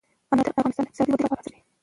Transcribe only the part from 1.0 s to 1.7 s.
ودې لپاره ارزښت لري.